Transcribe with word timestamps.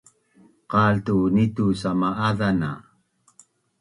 Qaltu 0.71 1.17
ni 1.35 1.43
tu 1.55 1.65
sama’azan 1.81 2.55
na’ 2.61 2.71